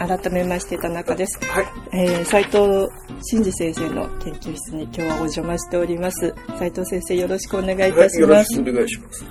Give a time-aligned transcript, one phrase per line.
[0.00, 1.38] 改めまして田中です。
[1.44, 1.66] はい。
[1.92, 2.88] えー、斉藤
[3.20, 6.34] 真二先生の研究室に今日はお邪魔しております。
[6.58, 8.54] 斉藤先生よろしくお願いいたしよろます。
[8.54, 9.24] しくお願いします。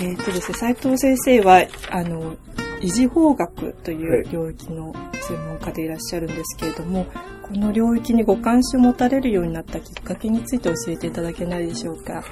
[0.00, 2.34] えーとですね、斉藤先生は、あの、
[2.80, 7.06] 維持法学といはいう領域の専門家でいらっしゃるんですけれども、
[7.52, 12.24] この領域にご関心を持たれるようになったきっかけについて教えていただけないでしょうか？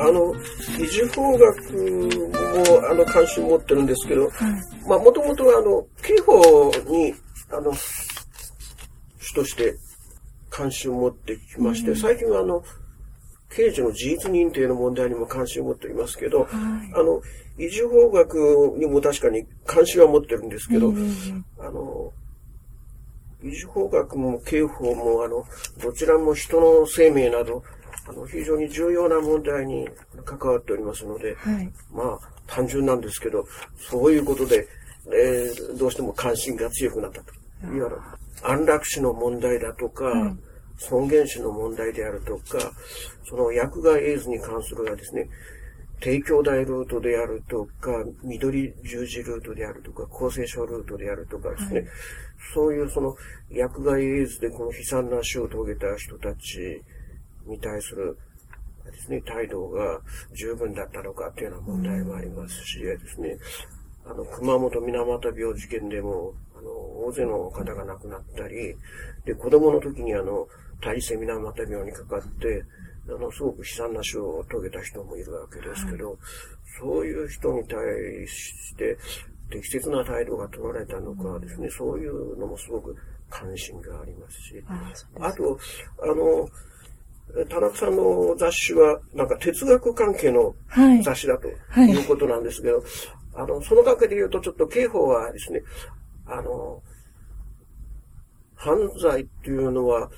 [0.00, 0.32] あの、
[0.78, 4.32] 維持法学も、あの、関心持ってるんですけど、はい。
[4.88, 7.12] まあ、もともとは、あの、刑法に、
[7.50, 7.72] あの、
[9.18, 9.74] 主として
[10.48, 12.62] 関心を持ってきまして、最近は、あの、
[13.50, 16.48] 刑事の事実認定の問題にも関心を持っていますけど、はい。
[16.94, 17.20] あの、
[17.58, 22.12] 維持法学にも確かに関心は持ってるんですけど、うんあの、
[23.42, 25.44] 維持法学も刑法も、あの、
[25.82, 27.62] どちらも人の生命など、
[28.08, 29.88] あの、非常に重要な問題に
[30.24, 31.72] 関わっておりますので、はい。
[31.92, 33.44] まあ、単純なんですけど、
[33.90, 34.66] そういうことで、
[35.08, 37.32] えーどうしても関心が強くなったと。
[37.64, 37.98] いわゆる、
[38.42, 40.36] 安楽死の問題だとか、はい
[40.78, 42.58] 尊厳死の問題であるとか、
[43.24, 45.28] その薬害エイズに関するはですね、
[46.00, 47.90] 帝京大ルートであるとか、
[48.22, 51.86] 緑十字ルートであるとか、厚生省ルートであるとかですね、
[52.54, 53.16] そういうその
[53.50, 56.82] 薬害エイズでこの悲惨な死を遂げた人たち
[57.46, 58.18] に対する
[58.90, 60.00] ですね、態度が
[60.32, 63.36] 十分だったのかっていうような問題もありますし、ですね、
[64.04, 66.70] あの、熊本水俣病事件でも、あの、
[67.06, 68.74] 大勢の方が亡くなったり、
[69.24, 70.46] で、子供の時にあの、
[70.80, 72.64] 大性水俣病にかかって、
[73.08, 76.18] あの、すごく悲惨な死を遂げた人もいるわけですけど、
[76.78, 77.78] そういう人に対
[78.26, 78.96] して、
[79.50, 82.96] 適切な態度が取られたのかですね、そういうのもすごく
[83.30, 84.64] 関心がありますし、
[85.20, 85.58] あと、
[86.02, 86.48] あの、
[87.48, 91.02] 田中さんの雑誌は、なんか哲学関係のはい。
[91.02, 92.82] 雑誌だとはいいうことなんですけど、
[93.34, 95.62] あの、その関係で言うと、ちょっと刑法はですね、
[96.26, 96.82] あの、
[98.54, 100.10] 犯罪っていうのは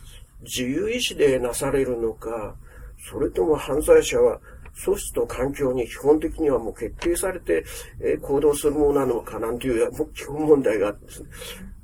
[0.42, 2.56] 自由意志でなされるのか、
[2.98, 4.40] それとも犯罪者は
[4.84, 7.64] 組織と環境に基本的にはもう決定されて、
[8.00, 11.28] え行動するものなのかなんていうもう基本問題があってですね、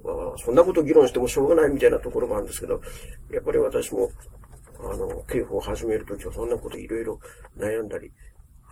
[0.04, 0.14] まあ
[0.44, 2.80] そんなこと議論してもしょうがないみたいなところもあるんですけど、
[3.32, 4.10] やっぱり私も、
[4.80, 7.18] あの、刑法を始めるときはそんなこといろいろ
[7.58, 8.12] 悩んだり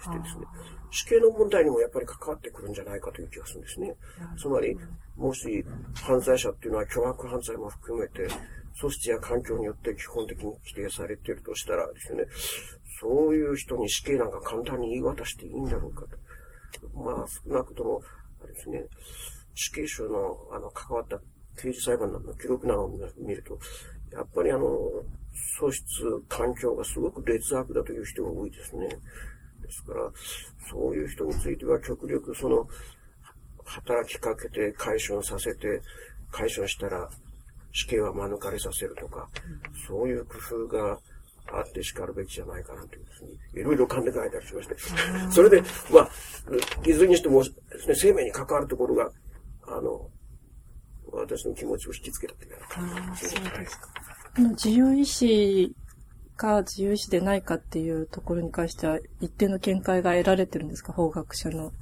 [0.03, 0.47] してですね、
[0.93, 3.95] 死刑の問題にもやっぱり関わってくるんじゃないかという気がするんですね。
[4.37, 4.77] つまり、
[5.17, 5.65] もし
[5.95, 8.29] 犯罪者っていうのは凶悪犯罪も含めて、
[8.79, 12.25] 組織や環境によって基本的に規定されているとしたらですね、
[13.01, 16.89] そういう人に死刑なんか簡単に言い渡していいんだろうかと。
[16.95, 18.03] まあ、少なくとも、
[18.43, 18.85] あれですね、
[19.55, 21.19] 死刑囚の、あの、関わった
[21.57, 23.59] 刑事裁判の記録などを見ると、
[24.13, 24.69] やっぱりあの、
[25.59, 25.85] 素質、
[26.29, 28.89] 環境がすごく劣悪だという人が多いですね。
[29.73, 30.11] ですから、
[30.71, 32.67] そういう人については極力その、
[33.65, 35.81] 働きかけて回春させて、
[36.31, 37.09] 回春したら
[37.73, 39.29] 死刑は免れさせるとか、
[39.87, 40.99] そういう工夫が
[41.53, 44.77] あって叱るべきじゃないかなというですね、いろいろ考えたりしまして、
[45.31, 45.63] それで、
[45.93, 46.09] まあ、
[46.87, 47.49] いずれにしてもね、
[47.95, 49.11] 生命に関わるところが、
[49.67, 50.09] あの、
[51.13, 53.89] 私の気持ちを引きつけたというような感じああ、そうですか。
[54.35, 55.75] あの自由意志
[56.37, 60.93] か自由意志でないかっていうところに関しては、一定の見解が得られてるんですか？
[60.93, 61.73] 法学者の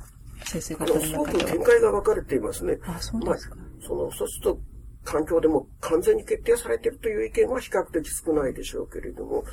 [0.44, 1.33] 先生あの、方のすごく。
[1.33, 2.78] 見解が分かれていますね。
[2.84, 3.56] あ、そうまあですか。、
[3.87, 4.61] その、そうすると、
[5.05, 9.44] 環境でも完全に決定されているという意見は比較的少ないでしょうけれども、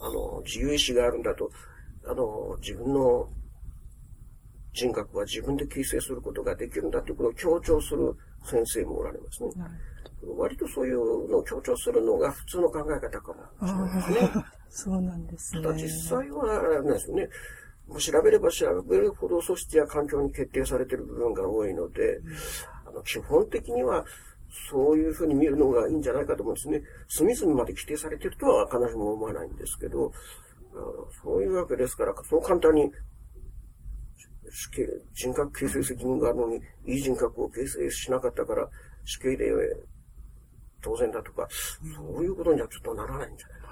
[0.00, 1.50] あの、自由意志があるんだと、
[2.06, 3.28] あの、自分の
[4.72, 9.50] 人格は自分で形成することができるんだということを強調する先生もおられますね。
[9.56, 9.74] なる
[10.22, 14.44] 割とそういうのを強調するのが普通の考え方かもしれないですね。
[14.70, 15.68] そうなんですねた。
[15.68, 17.28] だ実際は、あれなんですよね。
[17.86, 22.20] もう調べれば調べるほど組織や環境に決定されている部分が多いので、
[22.86, 24.04] あの基本的には
[24.70, 26.82] そういうふうに見るのがいいんじゃないかと思うんですね。
[27.08, 30.12] 隅々まで規定されているとは必ずしも思わないんですけど、
[30.74, 30.78] あ
[31.22, 32.90] そういうわけですから、そう簡単に
[34.50, 36.56] 死刑、人格形成責任があるのに、
[36.86, 38.68] いい人格を形成しなかったから
[39.04, 39.46] 死刑で
[40.82, 41.48] 当然だとか、
[41.96, 43.68] そういうことにはちょっとならないんじゃないか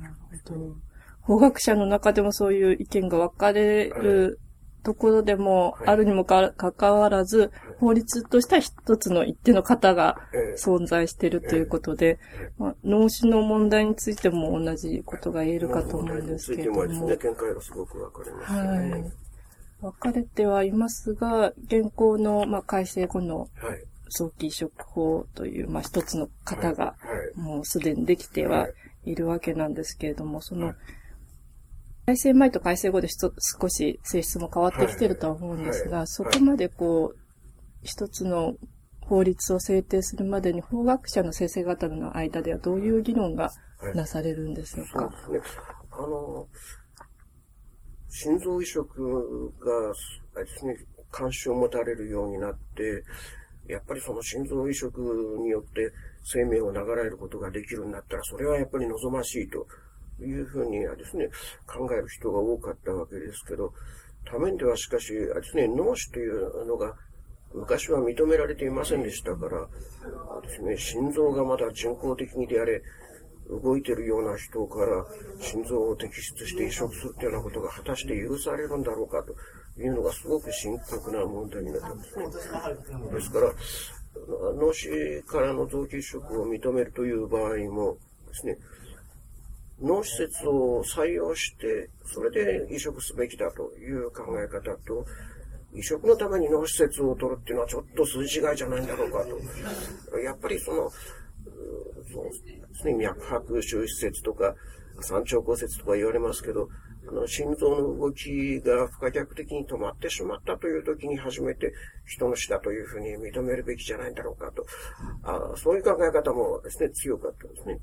[0.00, 0.02] な。
[0.02, 0.14] なる
[0.48, 0.76] ほど。
[1.20, 4.38] 法学者の中でもそういう意見が分かれる
[4.84, 7.50] ところでもはいあるにもかかかわらず、
[7.80, 12.20] 法律としては一つの一定の型がええ存在しているということで、
[12.58, 19.12] まあ、脳死の問題についても同じことが言えるかと思うんですけれどももね、見解がすごく分かれますよはいね。。
[19.80, 23.84] 分かれてはいますが、現行の、まあ、改正後のはい。
[24.08, 26.94] 早期移植法という、まあ、一つの型がは
[27.36, 27.40] い。
[27.40, 28.72] もうすでにできてははい
[29.06, 30.76] いるわけなんですけれども、そのはい、
[32.06, 36.06] 改正前と改正後で少し性質も変わってきてるとは思うんですが、はい。
[36.06, 37.18] そこまでこう、
[37.82, 38.56] 一つの
[39.00, 43.52] 法律を制定するまでに法学者の先生方の間ではどういう議論が
[43.94, 45.62] なされるんでしょうか、はい、そうですね。
[45.92, 46.48] あの、
[48.08, 49.92] 心臓移植が、
[50.34, 50.76] あれですね、
[51.12, 53.04] 関心を持たれるようになって、
[53.68, 55.00] やっぱりその心臓移植
[55.42, 55.92] によって
[56.22, 59.66] 生命を流れることができるんだったら、それはやっぱり望ましいと
[60.22, 61.28] いうふうにはですね、
[61.66, 63.72] 考える人が多かったわけですけど、
[64.24, 66.94] ためではしかし、あれですね、脳死というのが
[67.54, 69.66] 昔は認められていませんでしたから、
[70.42, 72.82] ですね、心臓がまだ人工的にであれ、
[73.48, 75.06] 動いてるような人から
[75.40, 79.34] 心臓を摘出して移植するというようなことが果たして許されるんだろうかと
[79.78, 82.26] いうのがすごく深刻な問題になってますね。
[83.12, 83.52] ですから、
[84.54, 88.58] 脳死からの臓器移植を認めるという場合もですね、
[89.80, 95.04] 脳施設を採用して、それで移植すべきだという考え方と、
[95.74, 99.24] 移植のために脳施設を取るっていうのはちょっと筋違いじゃないんだろうか
[100.10, 100.18] と。
[100.18, 100.90] やっぱりその、
[102.10, 102.32] そうで
[102.74, 104.54] すね、脈拍周施設とか、
[105.02, 106.70] 三腸骨折とか言われますけど、
[107.08, 111.72] あの心臓の動きが不可逆的に止まってしまったという時に初めて
[112.04, 114.66] 人の死だというふうに認めるべきじゃないんだろうかと。
[115.22, 117.78] あそういう考え方もですね、強かったんですね。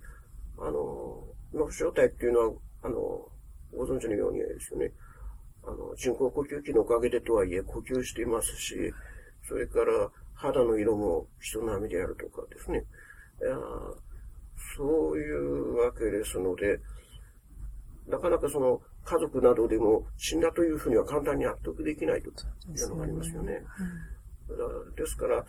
[0.57, 1.23] あの、
[1.53, 2.53] 脳正体っていうのは、
[2.83, 2.95] あの、
[3.75, 4.91] ご存知のようにですね、
[5.63, 8.75] あの、人工呼吸器のおかげでとはいえ呼吸していますし、
[9.47, 12.83] それから肌の色も人並みであるとかですね。
[14.77, 16.79] そういうわけですので、
[18.07, 23.61] なかなかその家族などでも死んだというふうには簡単に納得できないというのがありますよね。
[24.95, 25.45] ですから、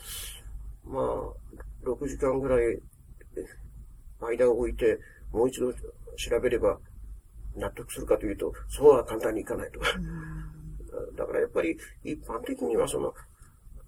[0.85, 2.81] まあ、6時間ぐらい
[4.21, 4.99] 間を置いて、
[5.33, 5.79] もう一度調
[6.43, 6.79] べれば
[7.57, 9.81] 納得するかというと、そうは簡単にいかないと。
[11.17, 13.15] だからやっぱり一般的にはその、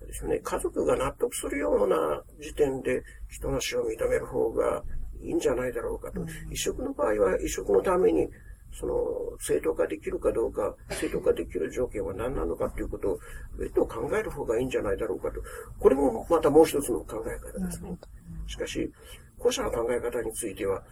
[0.06, 4.82] ですね、家族が納得するような時点で人の死を認める方が
[5.20, 6.24] いいんじゃないだろうかと。
[6.50, 8.28] 移植の場合は移植のために、
[8.78, 8.94] その、
[9.40, 13.18] 正当化できるかどうか、正当化できる条件は何なのかということを
[13.58, 15.40] 別途考える方がいいんじゃないだろうかと。
[15.78, 17.98] これもまたもう一つの考え方ですね。
[18.46, 18.92] しかし、
[19.38, 20.82] 後者の考え方については、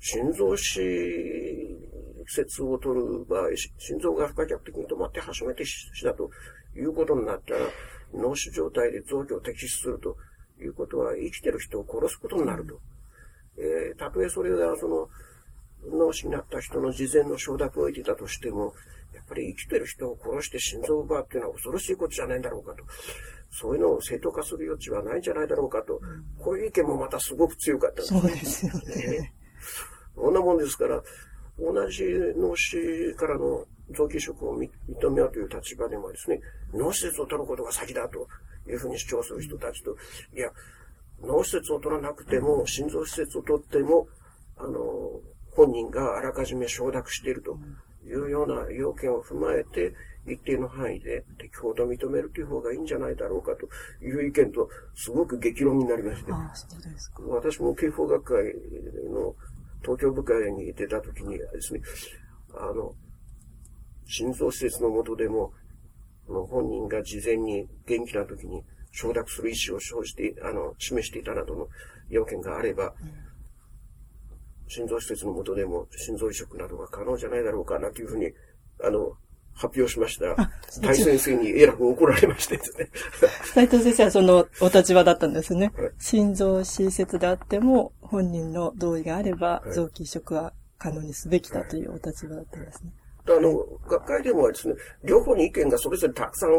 [0.00, 0.80] 心臓死
[2.26, 3.48] 説を取る場合、
[3.78, 6.30] 心臓が不可逆的に止まって初めて死だと
[6.76, 7.60] いうことになったら、
[8.14, 10.16] 脳死状態で臓器を摘出すると
[10.60, 12.80] いうことは生きてる人を殺すことになると。
[13.58, 15.08] えー、たとえそれがその
[15.86, 18.74] 脳死になった人の事前の承諾を得ていたとしても、
[19.14, 22.84] やっぱり生きてる人を殺して心臓を奪うっていうのは恐ろしいことじゃないんだろうかと。
[23.50, 26.00] そういうのを正当化する余地はないんじゃないだろうかと。
[26.38, 29.32] こういう意見もまたすごく強かったそうですよね。
[30.14, 31.02] そんなもんですから、
[31.58, 32.04] 同じ
[32.36, 36.40] 脳死からの臓器移植を認めようという立場でもですね、
[36.74, 38.28] 脳施設を取ることが先だと
[38.68, 39.96] いうふうに主張する人たちと、
[40.36, 40.50] いや、
[41.22, 44.06] 脳施設を取らなくても、心臓施設を取っても、
[44.56, 45.20] あの、
[45.58, 47.58] 本人があらかじめ承諾していると
[48.06, 49.92] いうような要件を踏まえて、
[50.24, 53.66] 一定の範囲で適法と認めるという方がいいんじゃないだろうかと
[54.04, 56.32] いう意見と、すごく激論になりまして。
[56.32, 57.22] あそうですか。
[57.22, 58.44] 私も刑法学会
[59.10, 59.34] の
[59.82, 61.80] 東京部会に出た時にはですね、
[62.54, 62.94] あの、
[64.06, 65.52] 心臓施設の下でも、
[66.28, 71.68] の本人が事前に元気な時に承諾する意思を生じて、あの、示していたなどの
[72.10, 73.27] 要件があれば、うん、
[74.68, 78.30] 心臓施設の下でも心臓移植などが可能じゃないだろうかなというふうに、
[78.82, 79.12] あの、
[79.54, 82.90] 発表しましたら、大先生にえらく怒られましてですね。
[83.54, 85.72] 斉藤先生はそのお立場だったんですね。
[85.76, 92.92] はい、心臓施設であっても、本人の同意があれば、臓器移植は可能にすべきだというお立場だったんですね。
[93.26, 96.50] はい、あの、学会でもですね、両方に意見がそれぞれたくさん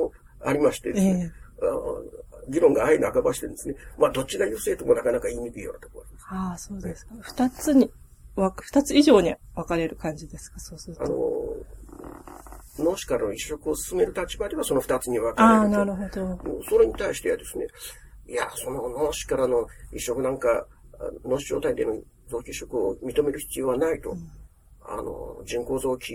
[0.41, 6.18] ありましてですね、えー、議論が相半ばしてですね、まあ、どっちが優勢ともなかなか言いにくいようなところです。
[6.31, 7.15] ああ、そうですか。
[7.21, 7.91] 二、つに、
[8.35, 11.03] 二つ以上に分かれる感じですか、そうすると。
[11.03, 15.79] あの、脳死からの移植を進める立場ではその二つに分かれると。
[15.79, 16.63] ああ、なるほど。
[16.69, 17.67] それに対してはですね、
[18.27, 20.65] いや、その脳死からの移植なんか、
[21.25, 21.97] 脳死状態での
[22.29, 24.11] 臓器移植を認める必要はないと。
[24.11, 24.29] うん、
[24.85, 26.13] あの、人工臓器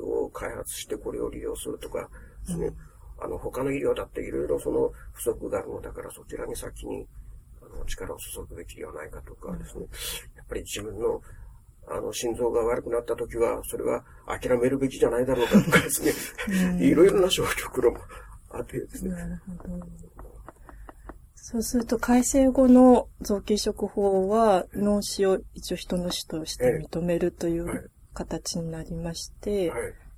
[0.00, 2.08] を開発してこれを利用するとか
[2.46, 2.76] ですね、うん、
[3.24, 7.21] あの、他の医療だっていろいろその不足があるのだからそちらに先にあ
[7.82, 9.86] の力を注ぐべきではないかとかですね、
[10.36, 11.20] やっぱり自分の
[11.88, 16.12] あの、心臓が悪くなった時は、それは諦めるべきじゃないだろうかとかですね、
[16.84, 18.00] いろいろな消極論も
[18.50, 19.10] あってですね。
[19.10, 19.86] なるほど。
[21.34, 29.72] そうすると、改正後の臓器移植法は、脳死を一応人の死として認めるという形になりまして、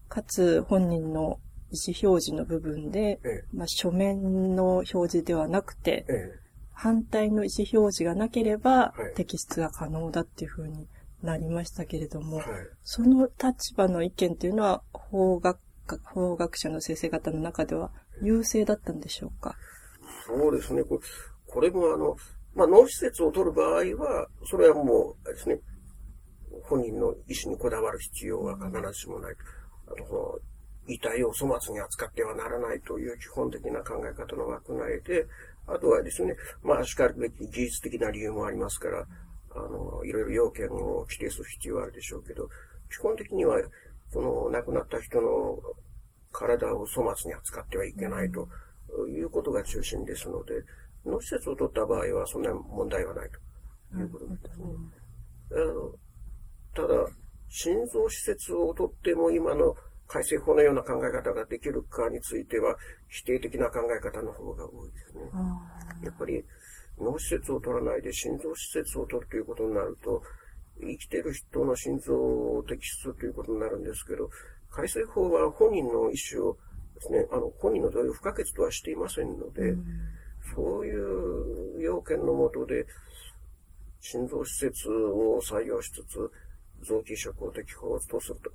[0.09, 1.41] かつ本人の
[1.71, 3.45] 意思表示の部分で、ええ。
[3.53, 6.39] まあ、書面の表示ではなくて、え
[6.75, 10.89] 反対の意思表示がなければはい摘出が可能だっていうふうに
[11.23, 12.67] なりましたけれども、えはい。
[12.83, 17.91] その立場の意見っていうのは法学科、法学者の先生方の中では
[18.23, 19.57] 優勢だったんでしょうか？
[20.27, 20.83] そうですね。
[20.85, 21.01] これ
[21.47, 22.17] これもあの、
[22.55, 25.61] まあ、脳施設を取る場合は、それはもう、ですね、
[26.65, 29.35] 本人の意思にこだわる必要は必ずしもない。
[29.87, 30.39] あの
[30.87, 35.27] 遺体を粗末に扱ってはならないという基本的な考え方の枠内で、
[35.67, 39.07] あとはですね、まあ、しかるべき技術的な理由もありますから、
[39.55, 42.49] あの、いろいろ要件を規定する必要はあるでしょうけど、
[42.91, 43.61] 基本的には、
[44.13, 45.59] その亡くなった人の
[46.33, 48.49] 体を粗末に扱ってはいけないと
[49.09, 50.63] いうことが中心ですので、
[51.07, 53.31] 脳施設を取った場合はそんな問題はない
[53.93, 54.67] ということですね。
[56.75, 56.89] ただ、
[57.49, 59.77] 心臓施設を取っても今の
[60.15, 62.77] 改正法のような考え方ができるかについては
[63.09, 65.23] 否定的な考え方の方が多いですね。
[66.05, 66.45] やっぱり
[67.01, 70.23] 脳施設を取らないで心臓施設を取るということになると、
[70.81, 74.31] 生きてる人の心臓を摘出ということになるんですけど、
[74.71, 76.57] 改正法は本人の意思を
[76.95, 79.75] ですね、あの、本人の同意を不可欠とはしていませんので、
[80.55, 82.87] そういう要件のもとで、
[83.99, 86.31] 心臓施設を採用しつつ、
[86.87, 88.53] 臓器移植を適法とすると、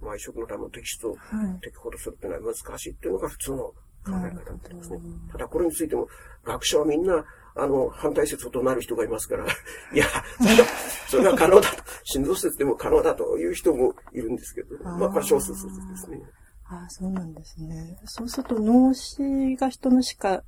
[0.00, 1.60] まあ、移植のための摘出をはい。
[1.60, 3.74] 適法とするというのは難しいっていうのが普通の考
[4.06, 4.98] え方になりますね。
[5.30, 6.08] ただこれについても、
[6.44, 10.06] 学者はみんな、あの、反対説となる人がいますから、いや、
[10.40, 10.68] それは
[11.08, 16.20] それは可能だと、心臓施設でも可能だという人もいるんですけど、まあ、これは少数説ですね。
[16.64, 17.98] ああ、そうなんですね。
[18.06, 20.42] そうすると脳死が人の死か、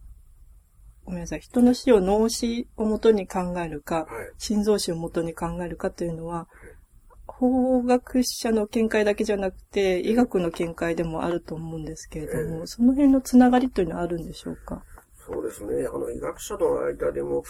[1.05, 4.33] ごめんなさい、人の死を脳死をもとに考えるか、はい。
[4.39, 6.49] 心臓死をもとに考えるかというのは、
[7.39, 14.83] 法学者の見解だけじゃなくて、医学の見解でもあると思うんですけれどえも、その辺のつながりというのはあるんでしょうか？
[15.27, 15.87] そうですね。
[15.87, 17.43] あの、医学者の間でも、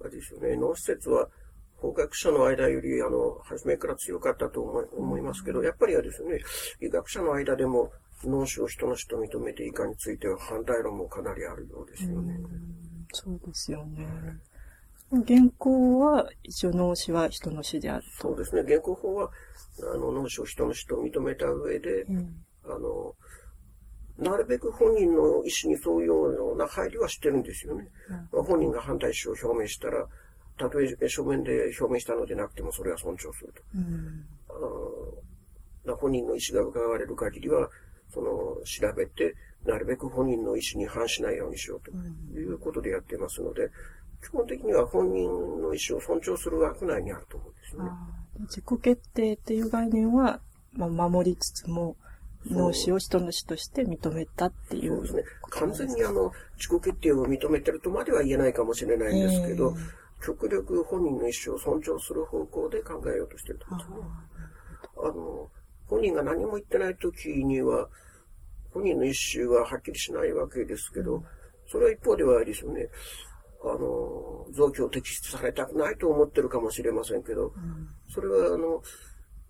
[0.00, 1.28] あれですよね、脳施設は、
[1.76, 6.40] 法学者の間より、あの、初めから強かったと思い思いますけど、やっぱりはですね、
[6.80, 7.90] 医学者の間でも、
[8.24, 12.38] 脳死を人の死と認めていかについては反対論もかなりあるようですよね。
[13.14, 14.06] そうですよね。
[15.12, 18.28] 現行は、一応脳死は人の死であると。
[18.28, 18.62] そうですね。
[18.62, 19.30] 現行法は、
[19.82, 23.14] あの、脳死を人の死と認めた上で、うんあの、
[24.18, 27.88] なるべく本人の意思に沿うような配慮はしてるんですよね。
[28.30, 30.06] まあ本人が反対意思を表明したら、
[30.58, 33.62] たとえ書面で表明したのでなくてもそれは尊重すると。
[33.74, 34.26] うん
[35.84, 37.70] あの本人の意思が伺われる限りは、
[38.12, 41.90] その、調べて、なるべく本人の意思に反しないようにしようと
[42.38, 43.70] いうことでやっていますので、
[44.22, 45.28] 基本的には本人
[45.62, 47.90] の意思を尊重する枠内にあると思うんですよね。
[47.90, 50.40] あー自己決定っていう概念は、
[50.72, 51.96] まあ、守りつつも、
[52.46, 55.22] 脳死を人の死として認めたっていうそうですね。
[55.50, 55.72] 完。
[55.72, 64.06] 全にあの、自己決定を認めてるとまでは言えないかもしれないんですけど、え極力本人の意思を尊重する方向で考えようとしてると思うんですね。
[64.96, 65.50] あの、
[65.86, 67.88] 本人が何も言ってない時には、
[68.72, 71.22] 本人の意思ははっきりしないわけですけど、
[71.66, 72.88] それは一方ではですよね、
[73.64, 73.78] あの、
[74.60, 77.52] 臓器を摘出されたくないと思ってるかもしれませんけど、
[78.12, 78.82] それはあの、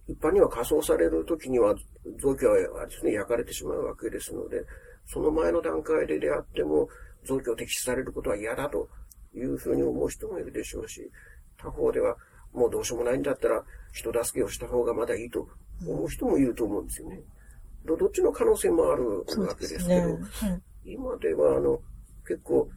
[0.06, 1.74] 一般には火葬される時には
[2.18, 4.64] 臓器はですね、焼かれてしまうわけですので、
[5.06, 6.88] その前の段階でであっても、
[7.24, 8.88] 臓器を摘出されることは嫌だと
[9.34, 11.10] いうふうに思う人もいるでしょうし、
[11.56, 12.16] 他方では、
[12.52, 13.62] もうどうしようもないんだったら、
[13.92, 15.48] 人助けをした方がまだいいと
[15.86, 17.20] 思う人もいると思うんですよね。
[17.84, 20.92] どどっちの可能性もあるわけですけど、はい。
[20.92, 21.80] 今では、あの、
[22.26, 22.68] 結構、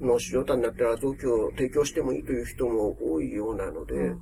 [0.00, 4.14] 脳死状態になったら臓器を提供してもいいという人も多いようなので、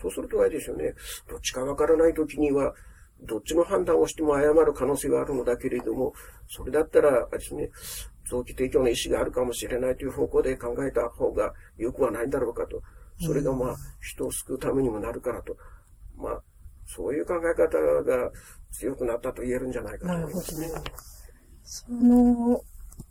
[0.00, 0.94] そうするとあれですよね、
[1.28, 2.74] どっちかわからないときには、
[3.22, 6.12] どっちの判断をしても誤る可能性があるのだけれども、
[6.48, 7.70] それだったら、あれですね、
[8.28, 12.82] 臓器提供の意思があるかもしれないという方向で考えた方が良くはないんだろうかと。
[13.20, 15.56] それがまあ、人を救うためにもなるからと。
[16.16, 16.42] まあ、
[16.86, 18.30] そういう考え方が
[18.70, 20.68] 強くなったと言えるんじゃないかと思いますね。
[21.62, 22.60] その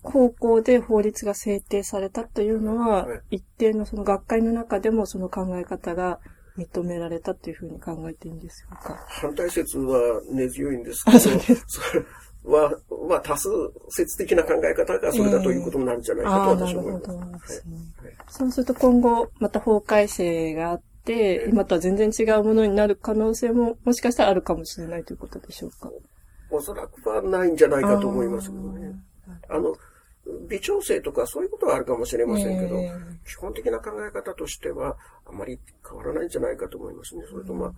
[0.03, 6.19] 方向で法律が制定されたというのは、はい一定のその学会の中でもその考え方が
[6.57, 12.05] 認められたというふうに考えていいんですか反対説は根強いんですけど、それ
[12.43, 12.73] は、
[13.07, 13.49] まあ、多数
[13.89, 17.47] 説的な考え方がそれだということになるんじゃないかと私は思います。
[17.47, 17.75] ですね。
[17.75, 25.91] はいそうすると今後、また法改正があって、今とは全然違うものになる可能性も、もしかしたらあるかもしれないということでしょうか。
[26.49, 28.93] おそらくはないんじゃないかと思いますけどね。
[29.51, 29.75] あの、
[30.47, 32.91] 微調整とかそういうことはあるかもしれませんけど、ええ
[33.25, 37.23] 基本的な考え方としてはあまり変わらないんじゃないかと思いますね。
[37.29, 37.73] それとまあ、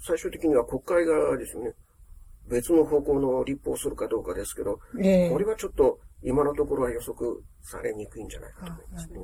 [0.00, 1.72] 最終的には国会がですね、
[2.48, 9.18] 別の方向の立法をするかどうかですけど、ええこれはちょっと今のところは予測されにくいんじゃないかと思いますね。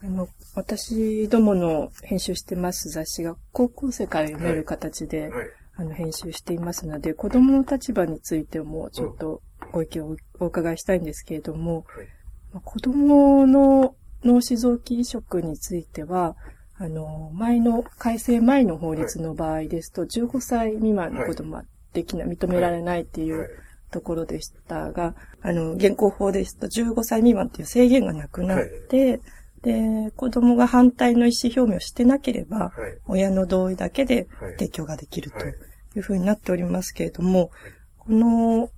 [0.00, 5.46] あの、私どもの編集してます雑誌が高校生から読める形で、はい。
[5.74, 12.06] あの、編集していますので、子供の立場についてもちょっとご意見をお伺いしたいんですけれども、はい。
[12.52, 13.94] まあ子供の
[14.24, 16.36] 脳死臓器移植については、
[16.76, 23.48] あの、前の、改正前の法律の場合ですと、15歳未満の子供はできない、認められないっていはい。
[23.48, 23.50] う
[23.90, 29.20] ところでしたが、あの、現行法ですと15歳未満という制限がなくなって、
[29.62, 32.98] で、子供が反対の意思表明をしてなければ、はい。
[33.06, 34.52] 親の同意だけではい。
[34.52, 35.54] 提供ができるとはい。
[35.96, 37.50] いうふうになっておりますけれども、
[37.98, 38.70] この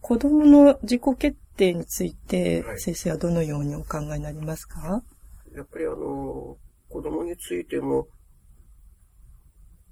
[0.00, 5.02] 子供の自己決定についてはい先生はどのようにお考えになりますか？
[5.54, 6.56] やっぱりあの、
[6.88, 8.06] 子供についても、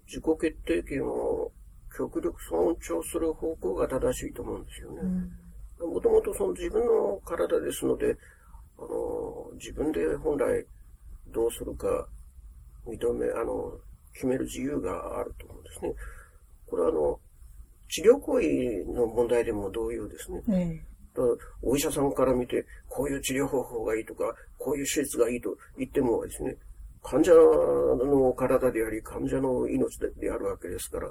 [0.06, 1.50] 自己決定権を
[1.96, 5.02] 極力尊重する方向が正しいと思うんですよね。
[5.80, 8.16] もともとその自分の体ですので、
[8.78, 10.64] あの、自分で本来
[11.28, 12.06] どうするか
[12.86, 13.72] 認め、あの、
[14.14, 15.94] 決める自由があると思うんですね。
[16.66, 17.18] これはあの、
[17.88, 20.43] 治療行為の問題でも同様ですね。
[20.49, 20.97] え
[21.62, 26.57] お医者さんから見て、こういう治療方法がいいとか、こういう手術がいいと言ってもですね、
[27.02, 31.11] 患者の体であり、患者の命でであるわけですから、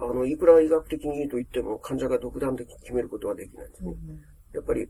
[0.00, 3.94] あの、いくら医学的にいいと言っても、患者が独断的に決めることはできないんですね。
[4.54, 4.88] やっぱり、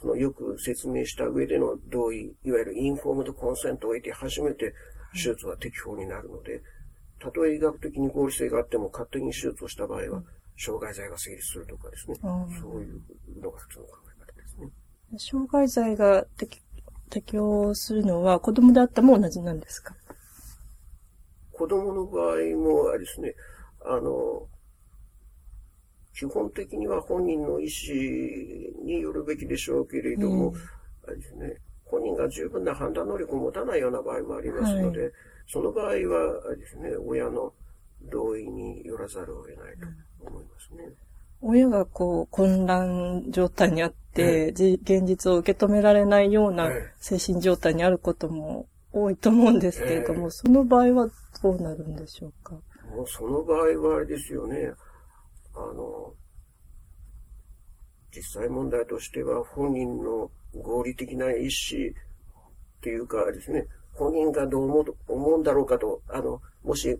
[0.00, 4.74] そのよく説明した上での同意、いわゆるインフォームドコンセントを得て初めて
[5.14, 6.62] 手術は適法になるので、
[7.18, 10.22] たとえ医学的に合理性があっても勝手に手術をした場合は、
[10.56, 12.16] 傷害罪が成立するとかですね。
[12.22, 13.00] あそういう
[13.40, 14.70] のが普通の考え方ですね。
[15.18, 16.60] 傷害罪が適
[17.10, 19.94] 適用するのは子供であっても同じなんですか？
[21.52, 23.34] 子供の場合も、あれですね、
[23.84, 24.48] あの、
[26.12, 30.56] 基本的には本人の意思によるべきでしょうけれども、うん。
[31.06, 35.10] あれですね、本人が十分な判断能力を持たないような場合もありますので、は
[35.46, 37.52] その場合は、あれですね、親の
[38.10, 39.86] 同意によらざるを得ないと
[40.30, 40.92] 思いますね。
[41.40, 46.94] 親がこう混乱状態にあって、じ現実を受け止められないようなええ。
[46.98, 50.30] 精神状態にあることも多いと思うんですけれども、ええ。
[50.30, 51.08] その場合は
[51.42, 52.54] どうなるんでしょうか？
[52.94, 53.58] もうその場合
[53.88, 54.72] はあれですよね、
[55.54, 56.14] あの、
[58.14, 61.50] 実際問題としては本人の合理的な意思っ
[62.80, 66.98] ていうかですね、本人がどう思うと思うんだろうかと、あの、もし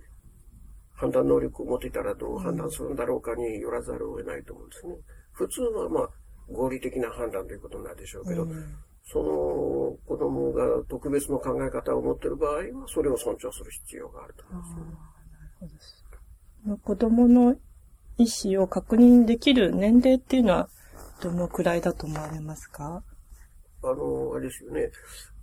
[0.95, 4.97] 判断能力を持っていたらどう判断するんだろうかによらざるを得ないと思うんですね。
[5.33, 6.09] 普通はまあ、
[6.49, 8.75] 合理的な判断ということになるでしょうけど、うん
[9.07, 14.81] その子供が特別の考え方を持っている場合は、それを尊重する必要があると思いますね。
[15.61, 16.05] そうです
[16.83, 17.55] 子供の
[18.17, 20.71] 意思を確認できる年齢っていうのは
[21.21, 23.03] どのくらいだと思われますか？
[23.83, 24.91] あの、あれですよね。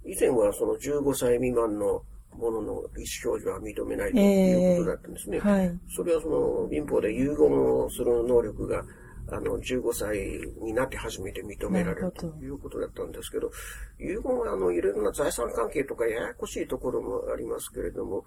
[0.06, 2.02] 以前はその15歳未満の
[2.38, 2.82] ものの意思
[3.26, 5.40] 表示は認めないということだったんですね。
[5.40, 5.80] はい。
[5.96, 8.84] それはその民法で遺言をする能力が、
[9.30, 10.18] あの、15歳
[10.64, 13.52] になって初めて認められるということだったんですけど、
[14.00, 18.26] 遺言はあの、いろいろな財産関係とかややこしいところもありますけれども、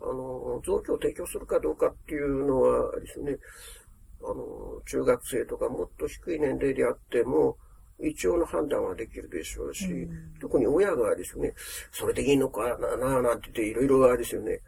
[0.00, 3.36] あの、臓器を提供するかどうかっていうのは、ですね、
[4.22, 7.56] あの、中学生とかもっと低い年齢であっても、
[8.00, 11.52] 一応の判断はできるでしょうし、うん特に親がですね、
[11.90, 14.60] それでいいのかな、ななんて言っていろいろあれですよね、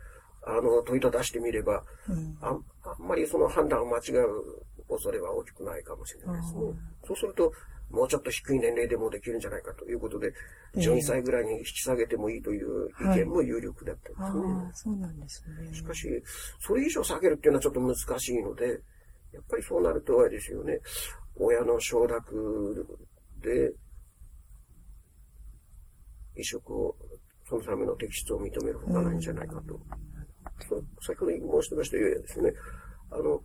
[0.43, 6.61] あの、問いただしてみれば、うんあんあんまりその判断を間違う恐れは大きくないかもしれないですね。
[7.07, 7.53] そうすると、
[7.90, 14.93] もうちょっと低い年齢でもできるんじゃないかということで、ええ12歳ぐらいに引き下げてもいいという意見も有力だったあんですね。
[14.93, 15.75] あ、そうなんですね。
[15.75, 16.23] しかし、
[16.61, 18.81] それ以上下げるっていうのはちょっと難しいので、
[19.33, 20.81] やっぱりそうなるとあれですよね、
[21.37, 22.87] 親の承諾
[23.40, 23.72] で、
[26.37, 26.96] 移植を、
[27.48, 29.81] そのための適質を認めるほかないんじゃないかと。
[31.00, 32.53] 先ほど申してましたようにですね、
[33.11, 33.42] あの、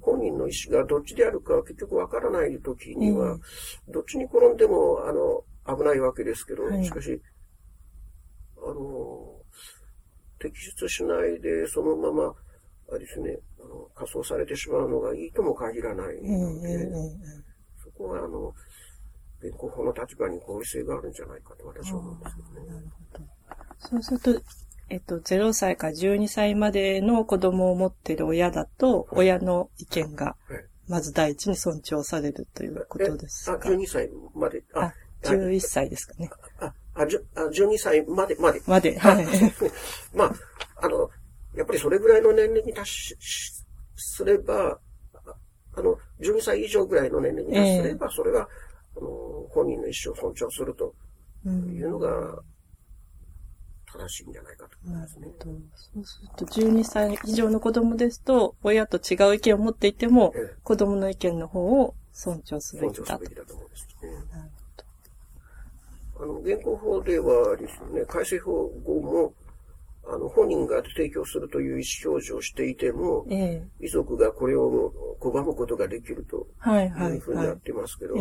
[0.00, 3.40] 本人の意思がどっちであるか結局わからないときには、うん。
[3.88, 5.44] どっちに転んでも、あの、
[5.76, 6.84] 危ないわけですけど、はい。
[6.84, 7.20] しかし、
[8.58, 9.40] あの、
[10.38, 12.34] 摘出しないで、そのまま、
[12.88, 16.86] あれですね、あの、仮装されてしまうのがいいとも限らないええので、えええ
[17.82, 18.54] そこは、あの、
[19.40, 22.54] 弁護法の立場に合理性があるんじゃないかと私は思うんですけどね。
[22.68, 23.24] えなるほど。
[23.78, 24.42] そうすると、
[24.88, 33.68] えっと、0歳から12歳までの子供を持っている親だと、親の意見がはい、まず第一に尊重されるということですあ、か。
[33.68, 36.30] 12歳まで、あ、11歳ですかね。
[36.60, 38.62] あ、あ、あ12歳まで、まで。
[38.66, 39.26] まで、 はい。
[40.14, 40.32] まあ、
[40.76, 41.10] あの、
[41.54, 43.64] やっぱりそれぐらいの年齢に達しし
[43.96, 44.78] すれば、
[46.20, 48.48] 12歳以上ぐらいの年齢に達すれば、それは、
[48.96, 49.25] あの、
[49.56, 50.94] 本人の意思を尊重すると
[51.46, 52.42] いうのが、
[53.86, 55.28] 正しいんじゃないかと思いますね。
[55.40, 63.04] そうすると、12歳以上の子供ですと、親と違う意見を持っていても、ええ、子供の意見の方を尊重すべきだと。
[63.06, 64.10] 尊重すべきだと思うんですね。
[64.10, 64.50] なる
[66.14, 66.24] ほど。
[66.24, 69.32] あの、現行法ではですね、改正法後も、
[70.08, 78.14] あの、本人が提供するという意思表示をしていても、ええ、遺族がこれを拒むことができるというふうになってますけど、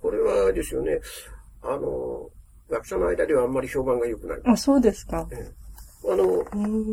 [0.00, 1.00] これはですよね、
[1.62, 2.30] あの、
[2.70, 4.40] 学者の間ではあんまり評判が良くない。
[4.44, 5.26] あ、そうですか。
[5.30, 6.44] ええ、あの、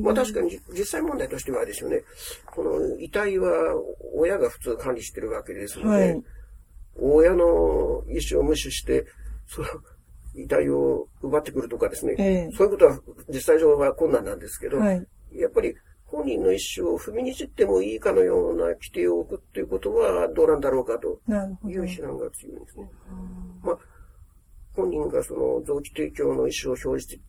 [0.01, 2.01] まあ、確かに実際問題としてはですよね、
[2.47, 3.49] この遺体は
[4.15, 6.23] 親が普通管理してるわけですので、はい、
[6.99, 9.05] 親の意思を無視して、
[9.47, 9.67] その
[10.35, 15.75] 遺体を奪ってくるとかですね、ええ、そういうことは実際上は困難なんですけど、はい、やっぱり
[16.13, 21.19] 本人の意思を踏みにじってもいいかのような規定を置くっていうことはどうなんだろうかと
[21.67, 22.89] いう非難が強いんですね。
[23.63, 23.77] まあ
[24.75, 27.19] 本人がその臓器提供の意思を表示して、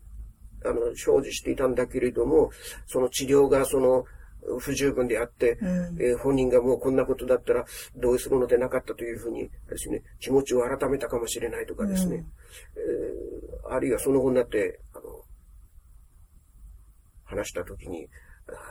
[0.64, 2.50] あの、表示していたんだけれども、
[2.86, 4.04] その治療がその、
[4.58, 5.68] 不十分であって、うん、
[6.02, 7.64] えー、本人がもうこんなことだったら
[7.96, 15.22] 同意するのでなかったというふうにですね、気持ちを改めたかもしれないとかですね、うん、えー、あるいはその後になって、あの、
[17.24, 18.06] 話したときに、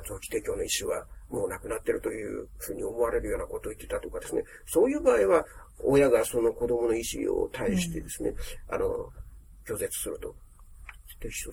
[0.07, 5.45] 臓器提供の意思はもうなくなってるというふうに思われるようなことを言ってたとかですね、そういう場合は、
[5.83, 8.29] 親がその子供の意思を対してですね、
[8.69, 8.85] うん、あの、
[9.67, 10.33] 拒絶すると。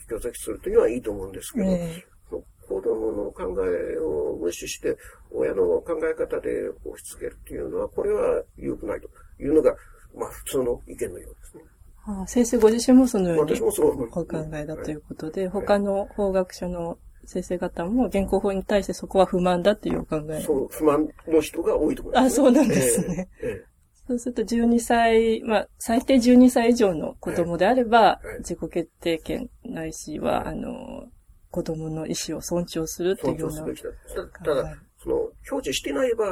[0.08, 4.96] 拒絶するというのはいいと思うんですけど、えー、子供の考えを無視して、
[5.30, 9.08] 親の考え方で押し付けるっていうのは、これは良くないと
[9.40, 9.74] いうのが、
[10.14, 11.62] まあ普通の意見のようですね。
[12.04, 20.40] ああ先生ご自身もそのようにお考えだということで、はい、他の法学者の先生方も現行法に対してそこは不満だというお考え。
[20.40, 23.28] そう、不満の人が多いと思います、ね、あ、そうなんですね。
[23.42, 23.70] えーえー
[24.10, 31.06] そうすると12歳、まあ、最低12歳以上の子供であれば、自己決定権ないしは、あの、
[31.52, 33.56] 子供の意思を尊重するっていうような。
[33.58, 34.26] 尊重すべきだ。
[34.44, 36.30] ただ、その、表示してない場合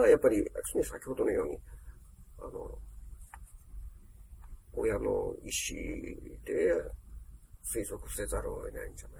[0.00, 0.44] は、やっぱり、ね、
[0.82, 1.58] 先ほどのように、
[2.40, 2.78] あの、
[4.72, 5.34] 親の意思
[6.44, 6.74] で
[7.62, 9.19] 推測せざるを得ないんじゃな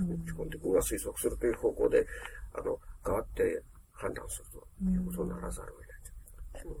[0.00, 2.06] かと思います、うん、基本的には推測するという方向で、
[2.54, 6.68] あの、変わって判断するということにならざるを得ないんじゃないかと。
[6.68, 6.76] うん。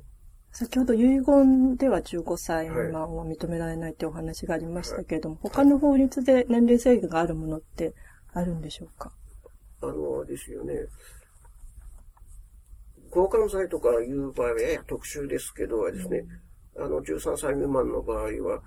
[0.52, 7.94] 先ほど遺言では15歳未満は認められないというお話がありましたけれども、はい、他の法律で年齢制限があるものって
[8.32, 9.12] あるんでしょうか？
[9.82, 10.74] あの、ですよね。
[13.10, 16.24] 交換罪とかいう場合はやや特殊ですけどですね、
[16.76, 18.62] うん、あの、13歳未満の場合は、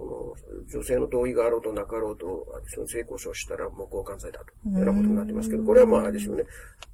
[0.00, 6.44] この女性の同意があろうとなかろうと、その性交渉したらもう交換罪だというようなことになってますけど、これはまあですよね、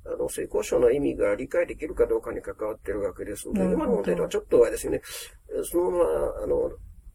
[0.04, 5.00] あの、性交渉の意味が理解できるかどうかに関わっているわけですので、今の問題ではちょっとはですね、
[5.62, 6.04] そのまま、
[6.42, 6.72] あの、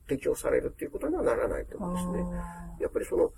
[0.08, 2.38] 適用されるっていうことにはならないと思うんですね。
[2.80, 3.32] やっぱりその、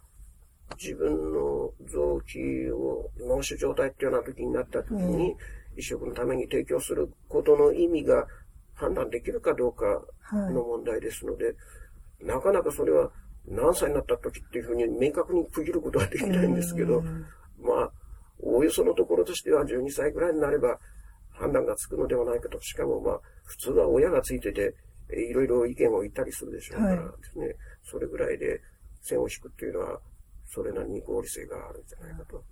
[0.77, 5.35] 自分の臓器を脳死状態っていうような時になった時に、
[5.75, 8.27] 移植のために提供することの意味が
[8.75, 11.55] 判断できるかどうかの問題ですので、はい
[12.23, 13.11] なかなかそれは
[13.47, 17.91] 何歳になった時っていうふうに明確に区切ることはできないんですけど、まあ、
[18.39, 20.79] おおよそのところとしては12歳ぐらいになれば
[21.31, 22.59] 判断がつくのではないかと。
[22.61, 24.73] しかもまあ、普通は親がついてて、
[25.29, 28.61] いろいろ意見を言ったりするでしょうからですね、はい、それぐらいで
[29.01, 29.99] 線を引くっていうのは、
[30.45, 32.43] それなりに合理性があるんじゃないかと。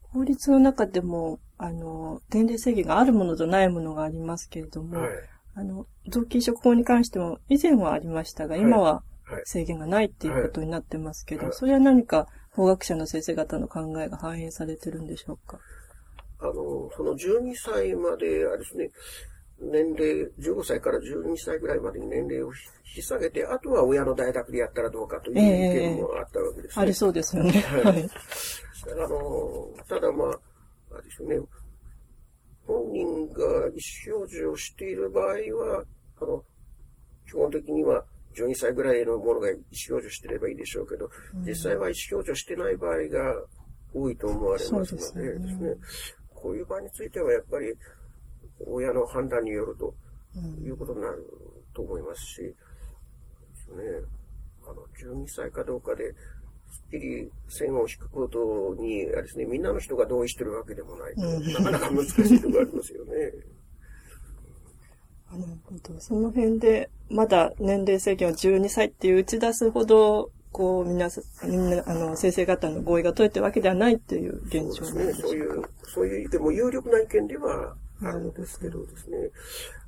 [0.00, 5.10] 法律の中でも、あの、年齢制限があるものとないものがありますけれども、はい
[5.54, 9.02] あの、臓器移植法に関しても以前はありましたが、今は
[9.44, 15.58] 制限がないっていうことになってますけど、それは何か法学者の先生方の考えが反映されてるんでしょうか？
[16.40, 18.90] あの、その12歳まではですね、
[19.60, 22.52] 年齢、15歳から12歳ぐらいまでに年齢を引
[22.96, 26.72] き下げて、あとは親の代諾でやったらどうかという意見もあったわけです、ね。
[26.76, 27.52] えー、ありそうですよね。
[27.52, 28.10] はい。
[28.90, 30.28] あの、ただまあ、
[30.94, 31.46] あれですよね、
[32.72, 33.76] 本人が意
[34.08, 35.84] 思表示をしている場合は、
[36.20, 36.42] あの、
[37.26, 38.04] 基本的には
[38.34, 43.34] 12歳ぐらいのものが意思表示してればいいでしょうけど、うん、実際は意思表示をしてない場合が
[43.94, 45.74] 多いと思われますのでですね、
[46.34, 47.72] こういう場合についてはやっぱり
[48.66, 49.94] 親の判断によると
[50.64, 51.26] いうことになる
[51.74, 52.54] と思いますし、ね、
[54.64, 54.86] あの、
[55.24, 56.04] 12歳かどうかで、
[56.90, 61.12] きり線を引くことに、あれですね、みんなの人が同意してるわけでもない。
[61.14, 63.12] うん、なかなか難しいところありますよね。
[65.30, 66.00] なるほど。
[66.00, 75.28] その辺で、まだ年齢制限を12歳っていう打ち出すほど、こう、皆さん、みんな、あの、先生方の合意が取れてるわけではないっていう現状なんですね。
[75.28, 79.16] そういう、そういう意見も有力な意見ではあるんですけどですね。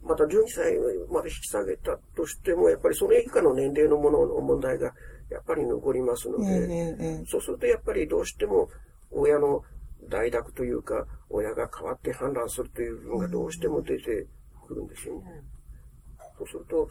[0.03, 0.79] また12歳
[1.11, 4.95] まで引き下げたとしても、やっぱりそれ以下の年齢のものの問題が
[5.31, 8.69] やっぱり残りますので、そうするとやっぱりどうしても
[9.11, 9.63] 親の
[10.09, 14.27] 代諾というか、親が代わって判断するという部分がどうしても出て
[14.67, 15.43] くるんですよね。
[16.39, 16.89] そうすると、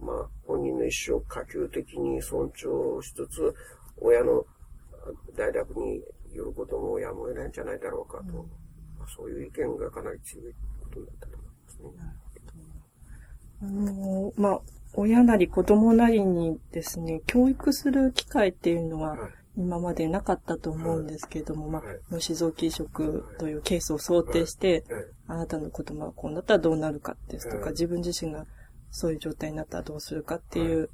[0.00, 3.54] まあ、本人の意思を可及的に尊重しつつ、
[3.98, 4.44] 親の
[5.36, 6.02] 代諾に
[6.34, 8.32] よることもやむを得ないんじゃないだろうかと、うん、
[8.98, 11.88] まあ、そういう意見がかなり強いことになったと思いますね。
[13.62, 14.60] あの、まあ、
[14.94, 19.16] 親なり子供なりにですね、教育する機会っていうのは、
[19.56, 28.46] 今までなかったと思うんですけれども、はい、まあ、脳死臓器移植というケースを想定して、はい、あなたの子供はこうなったらどうなるかですとか、自分自身が
[28.90, 30.88] そういう状態になったらどうするかっていう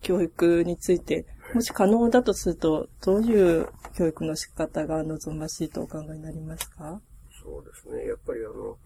[0.00, 7.00] 教育について、もし可能だとすると、どういう教育の仕方が望ましいとお考えになりますか？
[7.42, 8.06] そうですね。
[8.06, 8.76] やっぱりあの、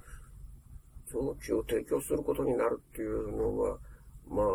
[1.07, 3.79] 臓器を提供することになるっていうのは、
[4.31, 4.47] まあ、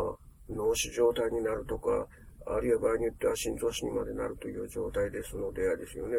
[0.48, 2.06] 脳死状態になるとか、
[2.46, 6.16] あるいは場合によっては心臓死にまでなるという状態ですので、ですよね。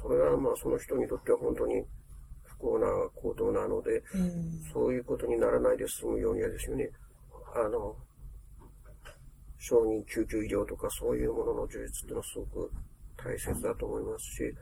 [0.00, 1.82] それはまあその人にとっては本当に
[2.44, 6.90] 不幸な行動なので、うん、そういうことにならないで済むようにはですよね、
[7.54, 7.96] あの、
[9.58, 12.70] 小児救急医療とかそういうものの充実っていうのはすごく
[13.16, 14.54] 大切だと思いますし、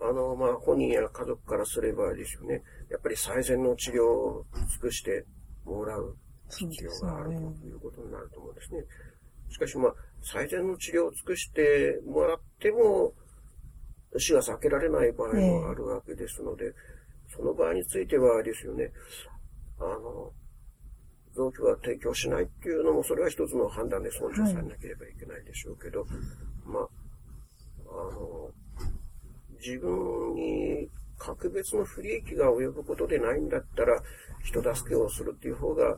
[0.00, 5.24] あの、まあ、本人や家族からすればですよね、やっぱり最善の治療を尽くして
[5.64, 6.16] もらう
[6.58, 8.84] 必要があるということになると思うんですね。
[9.48, 13.12] しかしまあ、最善の治療を尽くしてもらっても、
[14.18, 16.72] 死が避けられない場合もあるわけですので、
[17.28, 18.90] その場合についてはですよね、
[19.78, 20.32] あの、
[21.34, 26.08] 臓器は提供しないっていうのも、それは一つの判断で尊重されなければいけないでしょうけど、はい、
[26.66, 26.88] まあ、
[27.88, 28.50] あの、
[29.58, 30.88] 自分に
[31.18, 34.02] 格別の不利益が及ぶことでないんだったら、
[34.42, 35.96] 人助けをするっていう方が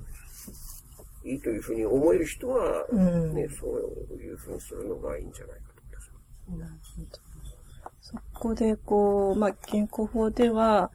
[1.25, 5.83] いいというふうに思える人は、ね、うん、そういうふうにするのがいいんじゃないかと
[6.49, 6.61] 思います。
[6.61, 7.35] なるほど。
[8.01, 10.91] そこで、こう、まあ、健康法では、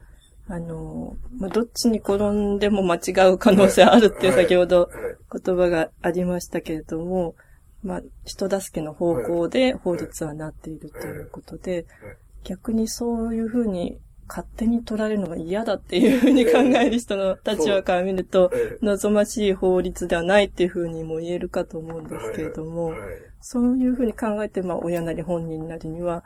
[0.48, 4.88] あの、まあ、どっちに転んでも間違う可能性あるっていう先ほど
[5.32, 7.34] 言葉がありましたけれども、
[7.82, 11.86] まあ、人助けの方向で法律はなっているということで、
[12.44, 13.98] 逆にそういうふうに
[14.30, 22.94] 勝手に取られるのが嫌だっていうふうに考える人の立場から見ると、望ましい法律ではないっていうふうにも言えるかと思うんですけれども、
[23.40, 26.22] そういうふうに考えて、まあ、親なり本人なりには、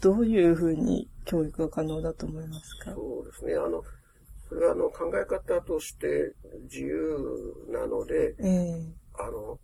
[0.00, 2.92] どういうふうに教育が可能だと思いますか？
[2.92, 3.54] そうですね。
[3.54, 3.82] あの、
[4.48, 7.18] それはあの考え方として自由
[7.72, 9.58] なので、えー、あの、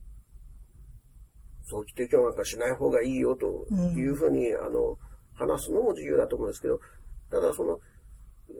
[1.64, 4.98] 早期提供なんかしない方がいいよというふうに、うん、あの、
[5.34, 6.80] 話すのも自由だと思うんですけど、
[7.30, 7.78] ただその、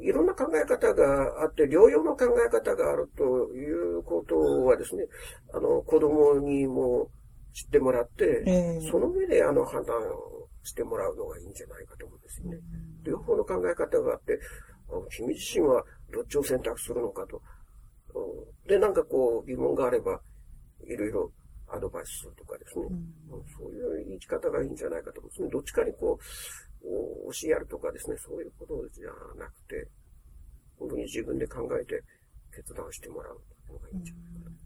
[0.01, 5.05] いろんな考え方があって、療養の考え方があるということはですね、
[5.53, 7.11] あの、子供にも
[7.53, 9.97] 知ってもらって、えー、その上であの判断
[10.63, 12.59] してもらうのがいいんじゃないかと思うんですよね。
[13.03, 14.39] 両方の考え方があって、
[15.11, 17.43] 君自身はどっちを選択するのかと。
[18.67, 20.21] で、なんかこう疑問があれば、
[20.87, 21.33] いろいろ
[21.69, 22.87] アドバイスするとかですね。
[22.87, 25.49] うん、そういう生き方がいいんじゃないかと思うんですね。
[25.51, 26.25] どっちかにこう、
[26.83, 29.89] 教えるとかですね、そういうことじゃなくて、
[30.79, 32.03] 本当に自分で考えて
[32.55, 33.41] 決断してもらう
[33.73, 34.61] のがいいんじゃないかと思います。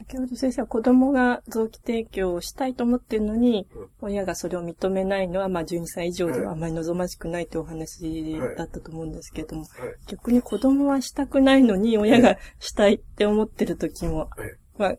[0.00, 14.94] 先ほど先生は子供が臓器提供をしたいと思っているのに、うん、親がそれを認めないのは、まあ12歳以上ではあまり望ましくないというお話だったと思うんですけれども、はいはい、逆に子供はしたくないのに親がしたいって思ってる時も、はい、まあ、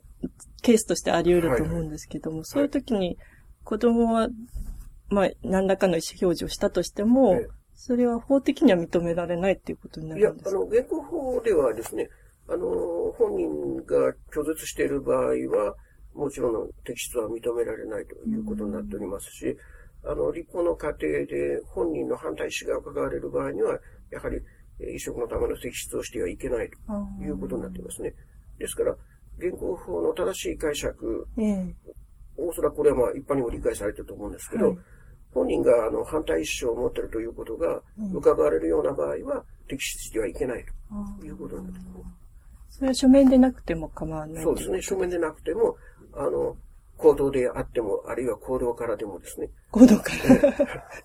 [0.62, 3.18] ケースとしてあり得ると思うんですけども、そういう時に
[3.64, 4.30] 子供は、
[5.12, 7.40] まあ、何らかの意思表示をしたとしても、
[7.76, 10.50] それは法的には認められないっていうことになるんですか？
[10.50, 12.10] いや、あの、現行法ではですね、
[12.48, 12.68] あの、
[13.18, 15.76] 本人が拒絶している場合は、
[16.14, 19.58] もちろん摘出は認められないということになっておりますし、
[20.04, 24.42] あの、立法の過程で本人の反対意思が伺われる場合には、やはり
[24.96, 28.14] 移植のための摘出をしてはいけないということになっていますね。
[28.60, 28.96] ですから、
[29.38, 31.28] 現行法の正しい解釈、
[32.38, 34.78] おそらくこれはまあ一般にも理解されていると思うんですけど、はい、
[35.34, 37.82] 本人があの反対意思を持っているということが
[38.14, 40.66] 伺われるような場合は、摘出してはいけない
[41.20, 42.00] ということになっていま
[42.70, 42.78] す。
[42.78, 44.82] それは書面でなくても構わないそうですね。
[44.82, 45.76] 書面でなくても、
[46.14, 46.58] あの、
[46.98, 49.50] 行動であっても、あるいは行動からでもですね。
[49.72, 50.12] 行動か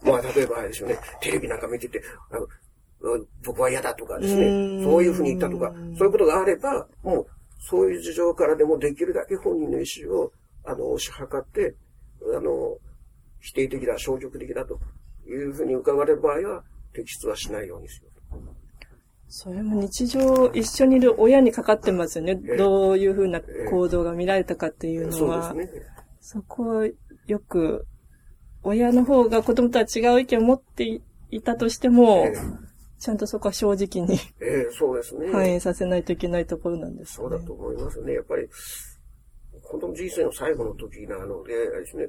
[0.02, 0.12] ら。
[0.12, 2.46] まあ、例えばですよね、テレビなんか見てて、あの
[3.44, 7.26] 僕は嫌だとかですね、そういうふうに言ったとか、そういうことがあれば、もう、
[7.60, 10.32] そういう事情からでもできるだけ本人の意思を、
[10.64, 11.74] あの、押し量って、
[12.36, 12.78] あの、
[13.46, 14.80] 否定的だ、消極的だと
[15.24, 18.56] いうふうに伺われる場合は、摘出はしないようにしようと。
[19.28, 22.40] それも日常一緒にいる親にかかってますよね。
[22.44, 25.54] ええどういうふうな行動が見られたかっていうのそうは。
[25.54, 25.82] ですね。
[26.20, 26.88] そこは
[27.26, 27.86] よく、
[28.64, 32.34] 親の方が子供とは違う意見を持っていたとしても、え
[32.98, 35.28] ちゃんとそこは正直にえええそうですね。
[35.30, 37.28] 反映させないといけないところなんですね。
[37.28, 38.14] そうだと思いますね。
[38.14, 38.48] やっぱり、
[39.62, 42.08] 子供人生の最後の時なので、ですね、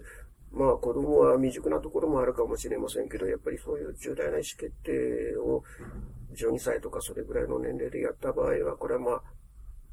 [0.52, 5.64] まあ子供は未熟なところもあるかもしれませんけど、やっぱりそういう重大な意思決定を
[6.36, 9.22] 12歳とかそれぐらいの年齢でやった場合は、これはまあ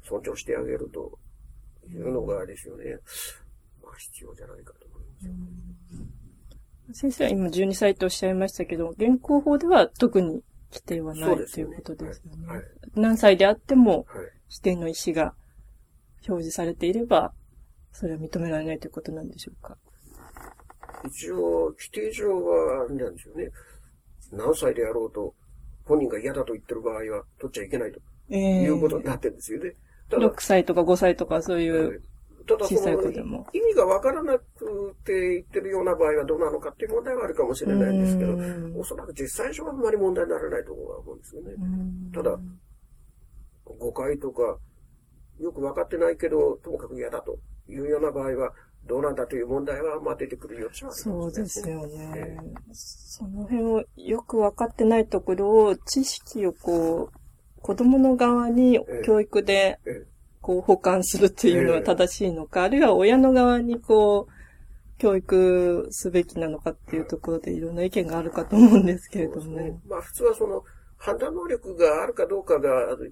[0.03, 1.19] 尊重してあげると
[1.89, 2.97] いうのがですよね、
[3.83, 5.33] まあ必要じゃないかと思いますよ。
[6.93, 12.47] 先生は今12歳とおっしゃいましたけど、現行法では特に規定はないということですよね。
[12.47, 12.65] はいはい
[12.95, 14.31] 何歳であっても、はい。
[14.49, 15.33] 指定の意思が
[16.27, 17.33] 表示されていれば、
[17.91, 19.77] それは認められないということなんでしょうか？
[21.05, 23.49] 一応、規定上はあれなんですよね。
[24.31, 25.33] 何歳であろうと、
[25.85, 29.75] 本人が嫌だと言ってる場合は取っちゃいけないとええいうことになってるんですよね。
[30.09, 32.01] ただ6、歳とか5歳とかそういう、
[32.47, 41.53] ただそ小さいの子でも意味がわからなくて言ってるような場合はどうなのかっていう問題はあるかもしれないんですけどう、んおそらく実際上はあんまり問題にならないと思うんですよね。
[41.53, 42.39] うんただ
[43.79, 44.57] 誤解とか、
[45.39, 48.53] よく分かってないけど、ともかく嫌だというような場合は、
[48.87, 52.37] どうなんだという問題は、まあ出てくる余地はあるかそうもしれないですよねえ。
[52.73, 60.05] その辺をよく分かってないところを、知識をこう、子供の側にええ教育でええ
[60.41, 64.31] こう保管するっていうのはええ正しいのか、あるいは親の側にこう、
[64.97, 69.57] 教育すべきなのかっていうところでいろんな意見があるかと思うんですけれども。
[69.57, 69.77] ね。
[69.87, 70.63] まあ普通はその、
[71.05, 72.69] 判断能力があるかどうかが、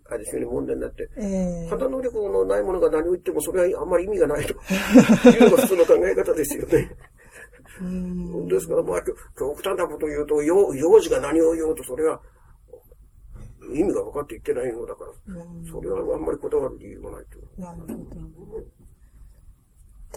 [0.10, 1.08] あれですよね、問題になって。
[1.18, 4.54] ええ判断能力のないものが何を言っても、それはあんまり意味がないと
[5.30, 6.90] いうのが普通の考え方ですよね。
[7.82, 9.16] うんですから、まあ、極
[9.62, 12.20] 端なことを言うと、幼幼児が何を言おうと、それは、
[13.74, 17.62] 意味が分かって言ってないのだから、うんそれはあんまりこだわる理由がないと。
[17.62, 17.94] なるほど。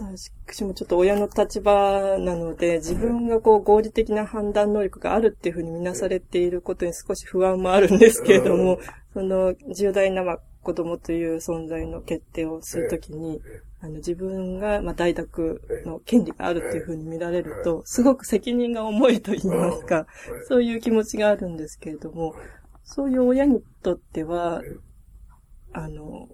[0.05, 8.79] 私もちょっと親の立場なので、自分がこう合理的な判断能力があるっていうふうに見なされていることに少し不安もあるんですけれども、
[9.13, 13.41] その重大なまあ子供という存在の決定をするときに、
[13.79, 20.05] あの自分がまあ代読の権利があるっていうふうに見られると、すごく責任が重いと言いますか、
[20.47, 22.35] そういう気持ちがあるんですけれども、
[22.83, 24.61] そういう親にとっては、
[25.73, 26.29] あの、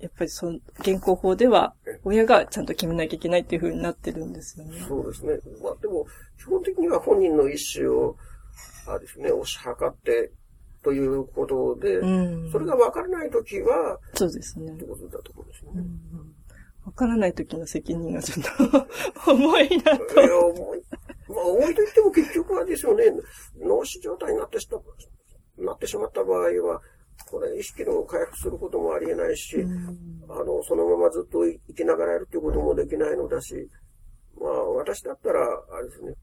[0.00, 4.80] やっぱりその、現行法では、親がちゃんと決めなきゃいけないっていう風になってるんですよね。
[4.88, 5.38] そうですね。
[5.62, 6.06] まあでも、
[6.38, 8.16] 基本的には本人の意思を、
[8.86, 10.32] あれですね、押し量って、
[10.82, 12.50] ということで、うん。
[12.50, 14.76] それが分からないときは、そうですねっ。
[14.76, 15.80] てことだと思うんですよね。
[15.80, 16.34] うん。
[16.86, 18.88] わからない時の責任がちょっと
[19.32, 20.20] 重いなと。
[20.20, 20.82] いや、重い。
[21.28, 23.04] まあ、重いと言っても結局はですよね、
[23.60, 24.80] 脳死状態になってした、
[25.58, 26.80] なってしまった場合は、
[27.30, 33.54] これ意識の回復することもありえないし、うんあの、そのままずっと生きながらやるっていうこともできないのだし、
[34.40, 36.14] まあ、私だったら、あれですね、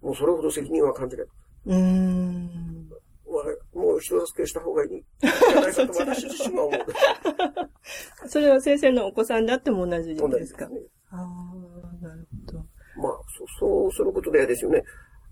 [0.00, 1.26] もうそれほど責任は感じない。
[1.66, 2.88] うん。
[3.32, 8.28] まあもう人助けした方がいいんじゃないかと私自身は思う。
[8.28, 10.80] それは先生のお子さんであっても同じですすね。
[11.10, 12.58] ああ、なるほど。
[13.00, 13.20] まあ、
[13.58, 14.82] そそうすることでですよね。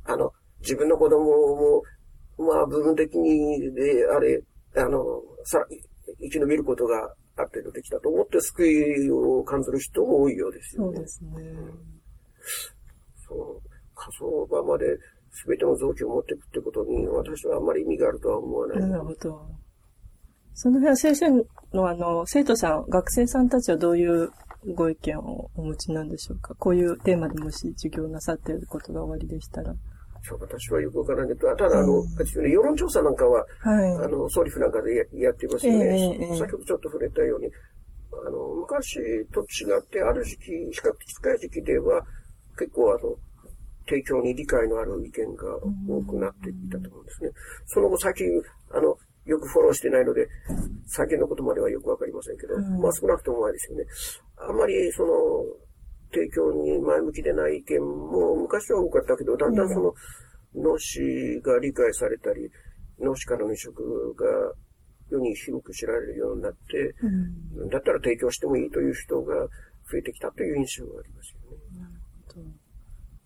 [0.04, 1.82] あの、自分の子供も、
[2.38, 4.42] まあ、部分的に、で、あれ、
[4.76, 4.98] あの、
[5.44, 5.64] さ、
[6.20, 10.96] 生き延びることがある程度できたと思って救いを感じる人も多いようですよね。
[10.96, 11.30] そうですね。
[13.28, 13.68] そう。
[13.94, 14.86] 火葬場まで
[15.46, 18.80] 全ての臓器を持っていくってことに、私はあんまり意味があるとは思わない。
[18.80, 19.46] なるほど。
[20.54, 21.30] その辺は先生
[21.72, 24.30] のあの、生徒さん、学生さんたちはどういう
[24.74, 26.54] ご意見をお持ちなんでしょうか？
[26.56, 29.74] こういうテーマでもし授業なさっていることがおありでしたら。
[30.38, 34.04] 私はよくわからないけど、ただ、あの、うん世論調査なんかは、はい。
[34.04, 35.84] あの、ソリフなんかでややってますよね。
[35.84, 37.50] ええええ先ほどちょっと触れたように、
[38.26, 39.00] あの、昔
[39.32, 42.02] と違って、ある時期、比較的近い時期では、
[42.58, 43.16] 結構あの、
[43.88, 45.56] 提供に理解のある意見が
[45.88, 47.30] 多くなっていたと思うんですね。
[47.66, 48.26] その後最近、
[48.70, 48.96] あの、
[49.26, 50.28] よくフォローしてないので、
[50.86, 53.84] 最近のことまではよくわかりませんけど、うんまあ少なくともあれですよね。
[54.36, 55.10] あんまりその、
[56.12, 59.94] 提供に前向きでない意見も昔は多かったけど、だんだんその、
[60.54, 62.50] 脳死が理解されたり、
[63.00, 64.52] 脳死からの移植が
[65.10, 67.68] 世に広く知られるようになって、うん。
[67.68, 69.34] だったら提供してもいいという人が
[69.90, 72.60] 増えてきたという印象がありますよね。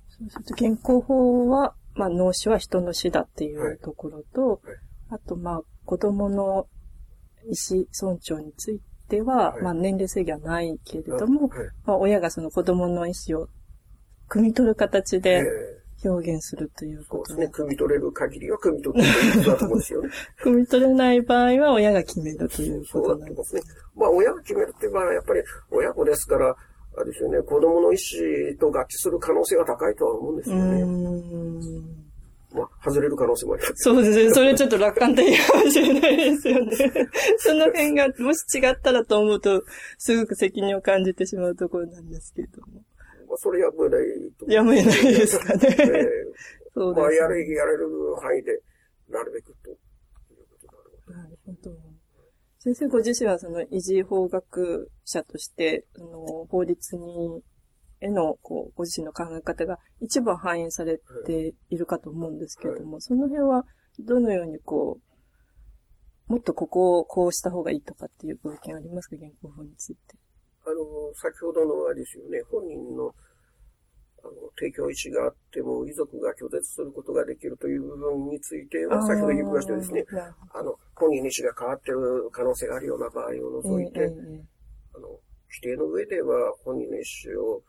[0.08, 4.76] そうすると、現行法は、まあ、脳死は人の死だっていうところと、はい。
[5.10, 6.66] あと、まあ、子供の
[7.44, 13.48] 意思尊重については、はいまあ、年齢制限はないけれども、はいまあ、親がその子供の意思を
[14.28, 15.44] 汲み取る形えで
[16.04, 17.66] 表現するということそうですね。
[17.66, 20.10] 汲み取れる限りは汲み取っていいことだと思うんですよね。
[20.42, 23.62] 汲み取れない場合は親が決めるということなんですすね。
[23.96, 26.54] まあ、親が決めるっていう場合は、やっぱり親子ですから、
[26.96, 32.03] あれですよね、子供の意思と合致する可能性が高いとは思うんですうよね。
[32.54, 33.74] まあ、外れる可能性もあります。
[33.78, 34.30] そうですね。
[34.32, 36.76] それちょっと楽観的かもしれないですよね。
[37.38, 39.64] その辺がもし違ったらと思うと、
[39.98, 42.84] すごく責任を感じてしまうところなんですけれども。
[43.26, 44.04] まあ、それやむない
[44.38, 44.46] と。
[44.46, 46.24] やむないですかねええ
[46.74, 47.02] そうです、ね。
[47.02, 47.88] まあ、やれ、やれる
[48.22, 48.62] 範囲で、
[49.08, 49.76] なるべくという
[50.48, 50.58] こ
[51.06, 51.12] と。
[51.12, 51.76] なるほど。
[52.60, 57.42] 先生ご自身はその維持法学者として、あの法律に、
[58.04, 63.64] への、こう、ご自身の考え方が一番反映されているかと思うんですけれども、その辺は
[63.98, 64.98] どのようにこ
[66.28, 70.16] う、もっとここをこうした方がいいとかっていうご意見ありますか現行法について。
[70.66, 73.14] あの、先ほどのあれですよね、本人の、
[74.22, 80.20] あの、提供意思があっても、遺族が拒絶することができるという部分については、先ほど言いましたようにですね、
[80.52, 84.44] あの、本人の意思が変わっている可能性があるような場合をど除いて、ええええ
[84.96, 85.08] あの、
[85.54, 87.62] 規定の上では本人の意思を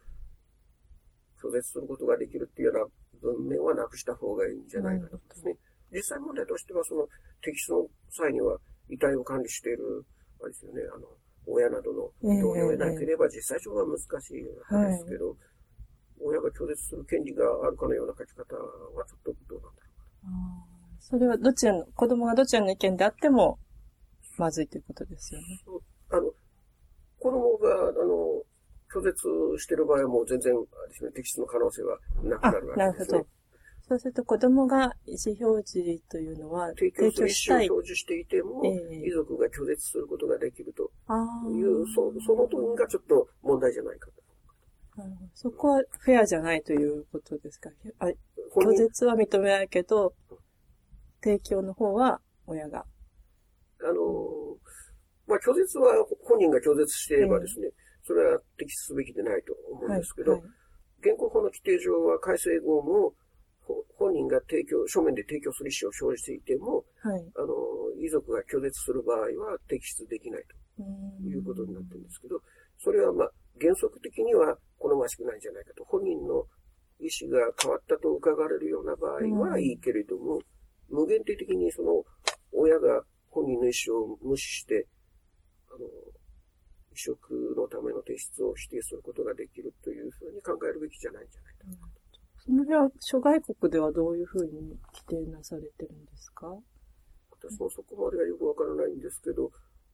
[1.45, 2.89] 拒絶することができるっていうよ
[3.21, 5.55] うな文面はなくした方がいいんじゃないかと思いますね。
[5.93, 7.03] 実際問題としては、その、
[7.45, 8.57] 摘出の際には
[8.89, 10.05] 遺体を管理している、
[10.41, 11.07] あれですよね、あの、
[11.47, 12.09] 親などの
[12.41, 14.41] 同意を得なければ実際上は難しい
[14.73, 15.37] わけですけど、
[16.19, 19.87] 親が拒絶する権利があるかのような書き方はちょっとどうなんだろ
[20.25, 23.59] あーそれはどちらの、子供がどちらの意見であっても、
[24.37, 25.61] まずいということですよね。
[25.67, 25.79] う。
[26.09, 26.31] あの、
[27.19, 28.34] 子供が、あの、
[28.95, 29.19] 拒絶
[29.59, 30.53] している場合はもう全然、
[30.89, 33.25] ですね、摘出の可能性はなくあなる、わなるほどけですね。。
[33.87, 40.89] そうすると子供が意思表示というのは提供する意思を表示していても、ええ遺族が拒絶することができると。
[41.51, 44.09] いう、そその点がちょっと問題じゃないか
[44.95, 45.01] と。
[45.01, 47.69] なるほどそこはフェアじゃないということですか？
[47.99, 48.07] あ
[48.55, 50.15] 拒絶は認めないけど、
[51.21, 52.85] 提供の方は親が。
[53.81, 54.57] あの、
[55.27, 55.93] まあ、拒絶は
[56.23, 57.69] 本人が拒絶していればですね、
[58.05, 60.41] それは摘出すべきでないと思うんですけど、はい
[61.05, 63.13] 現行法の規定上は改正後も、
[63.61, 67.21] ほ本人が提供、書面で提供する意思を生じていても、はい。
[67.37, 67.53] あの、
[68.01, 70.43] 遺族が拒絶する場合は摘出できない
[70.77, 72.41] とういうことになってるんですけど、
[72.81, 73.31] それはまあ、
[73.61, 75.85] 原則的には好ましくないんじゃないかと。
[75.85, 76.45] 本人の
[76.99, 80.41] 意思が変わったと伺われるような場合はいいけれども、
[80.89, 82.03] 無限定的にその、
[82.51, 84.87] 親が本人の意思を無視して、
[85.69, 85.85] あの、
[86.93, 87.53] 移植
[88.17, 92.21] のための提出を否定することができるというふうに考えるべきじゃないんじゃないかと。
[92.45, 96.47] その辺は諸外国ではどういうふうに規定なされてるんですか？
[97.31, 99.51] 私もそこまではよくわからないんですけど、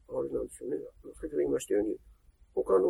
[0.09, 0.78] あれなんですよね。
[1.15, 1.97] 先ほど言いましたように、
[2.53, 2.88] 他の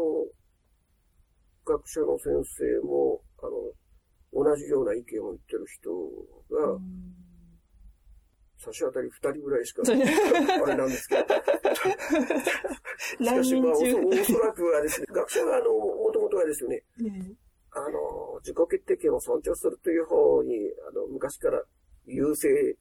[1.65, 2.33] 学者の先
[2.81, 3.71] 生も、あの、
[4.45, 5.91] 同じような意見を言ってる人
[6.49, 6.79] が、
[8.57, 10.05] 差し当たり二人ぐらいしか、そ れあ
[10.65, 11.25] れなんですけど。
[13.01, 13.75] し何かし、まあ、お
[14.23, 17.33] そらくはですね、学者は、あの、もともとはですよね、ね
[17.71, 20.55] あの、自己決定権を尊重するという方に、
[20.89, 21.61] あの、昔から
[22.05, 22.75] 優勢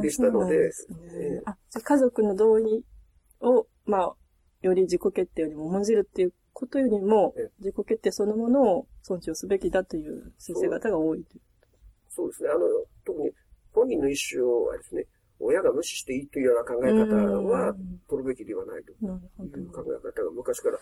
[0.00, 0.70] でしたので。
[1.44, 2.84] あ、じゃあ家族の同意
[3.40, 4.14] を、まあ、
[4.62, 11.40] より自己決定よりも重んじるっていうことよりもええ、自己決定そのものを尊重すべきだという先生方が多いという。
[12.08, 12.48] そうですね。
[12.48, 12.60] あの、
[13.04, 13.30] 特に
[13.72, 15.06] 本人の意思をですね、
[15.38, 18.98] 親が無視していいというような考え方はうん取るべきではないという
[19.70, 19.92] 考ど。
[19.94, 20.78] え方が昔から。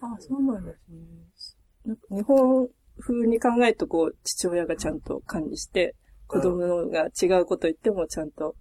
[0.00, 0.98] あそうなんですね。
[1.84, 2.68] なんか日本
[3.00, 5.94] 風に考えると、こう、父親がちゃんと管理して、
[6.26, 8.54] 子供が違うこと言ってもちゃんと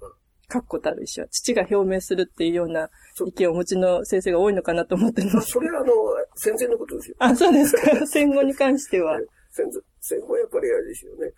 [0.00, 0.10] うん、
[0.48, 2.88] 確固たる意思は、父が表明するっていうような
[3.26, 5.52] 意見をお持ちの先生が多いのかなと思ってます。
[5.52, 5.92] それはあの、
[6.36, 7.16] 戦前のことですよ。
[7.20, 8.06] あ、そうですか。
[8.06, 9.18] 戦後に関しては。
[9.50, 11.32] 戦前、戦後はやっぱりあれですよね。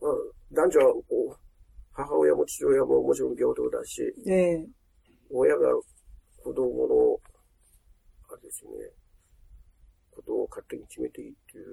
[0.00, 0.12] まあ、
[0.52, 1.02] 男女はこ
[1.32, 1.36] う、
[1.92, 4.66] 母親も父親ももちろん平等だし、ええ
[5.30, 5.72] 親が
[6.42, 7.18] 子供の、
[8.46, 8.70] ですね、
[10.14, 11.66] ことを勝手に決めていいっていう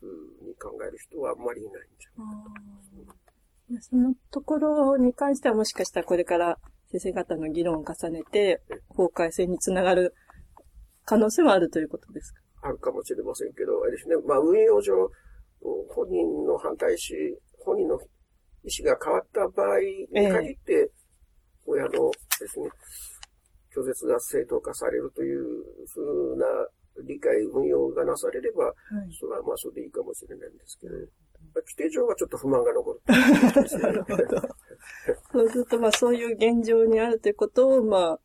[0.00, 3.04] ふうに考える人はあんまりいないんじゃない
[3.70, 6.58] いやそのところに関してはもしかしたらこれから
[6.90, 10.14] 先生方の議論を重ねて法改正につながる
[11.04, 12.40] 可能性もあるということですか？
[12.62, 14.92] あるかもしれませんけど、あれですね、まあ運用上、
[15.94, 17.14] 本人の反対し、
[17.64, 17.94] 本人の
[18.64, 20.90] 意思が変わった場合に限って、
[21.66, 22.68] 親のですね、
[23.74, 25.44] 拒絶が正当化されるという
[25.86, 26.44] ふうな
[27.06, 28.74] 理解、運用がなされれば、はい。
[29.18, 31.06] それはまあそれでいいかもしれないんですけど、まあ
[31.60, 33.00] 規定上はちょっと不満が残る。
[33.80, 34.24] なるほど。
[35.32, 38.20] そうすると、まあそういう現状にあるということを、まあ、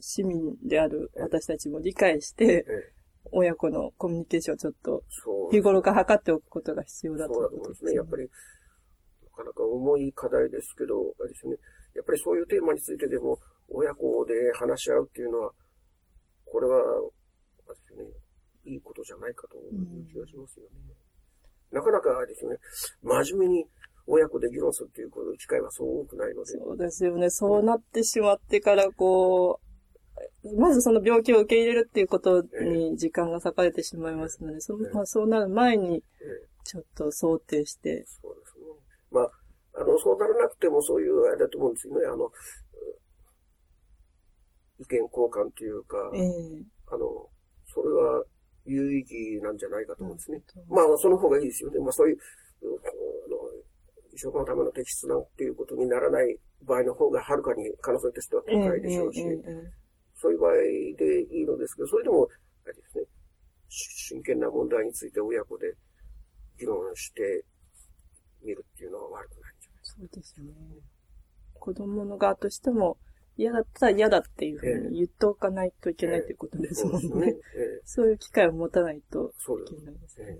[0.00, 2.92] 市民である私たちも理解して、え
[3.32, 5.02] 親子のコミュニケーションをちょっと、
[5.50, 7.92] 日頃から測っておくことが必要だと、そうだと思いますね。
[7.94, 8.28] やっぱり、な
[9.36, 11.56] かなか重い課題ですけど、あれですね。
[11.94, 13.38] やっぱりそういうテーマについてでも、
[13.76, 15.50] 親子で話し合うっていうのは、
[16.46, 18.04] これは、あれですね、
[18.64, 20.70] いいことじゃないかという気がしますよね。
[21.72, 22.56] うん、なかなかですね、
[23.02, 23.66] 真面目に
[24.06, 26.52] 親子で議論するっていう機会はそう多くないので。
[26.52, 27.28] そうですよね。
[27.28, 29.60] そうなってしまってから、こ
[30.42, 36.02] う、まずその病気を受け入れるっていうことに時間が割かれてしまいますので、そまあ、そうなる前に、
[36.64, 38.64] ちょっと想定して、そうですね。
[39.10, 39.30] まあ、
[39.74, 42.06] あの、そうならなくてもそういうあれだと思うんですよね。
[42.06, 42.30] あの、
[44.78, 47.28] 意見交換というか、えー、あの、
[47.64, 48.24] それは
[48.64, 50.42] 有意義なんじゃないかと思うんですね。
[50.68, 51.78] まあ、その方がいいですよね。
[51.80, 52.18] まあ、そういう、
[52.62, 52.66] あ
[53.30, 53.36] の、
[54.12, 59.22] 移植のための適切なっていうことにならない場合の方がはるかに可能性としては高いでしょうし、
[60.14, 60.52] そういう場合
[60.96, 62.28] でいいのですけど、それでも、
[62.64, 63.04] あれですね、
[63.68, 65.74] 真剣な問題について親子で
[66.58, 67.44] 議論して
[68.42, 70.00] みるっていうのは悪くないんじゃないですか。
[70.00, 70.52] そうですね。
[71.54, 72.96] 子供の側としても、
[73.36, 77.34] 嫌だったら嫌だっていうふうに言っておかないといけないということですもんね。
[77.84, 79.32] そういう機会を持たないと
[79.64, 80.38] いけないですね。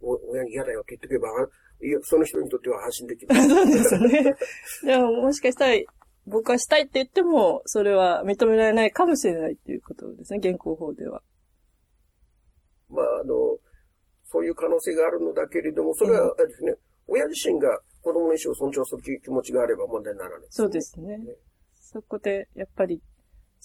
[0.00, 1.28] 親に嫌だよって言っておけば、
[1.82, 3.34] いや、その人にとっては安心できる。
[3.36, 4.36] そうですね。
[4.84, 5.80] でも、もしかしたら、
[6.26, 11.22] 僕はしたいって言っても、それは認められないかもしれないっていうことですね、現行法では。
[12.88, 13.58] まあ、あの、
[14.24, 16.74] そういう可能性があるのだけれども、それは、あれですね、
[17.08, 21.18] 親自身が子供の意思を尊重する気持ちがあれば問題にならない、ね、そうですね。
[21.18, 21.24] ね
[21.74, 23.02] そこで、やっぱり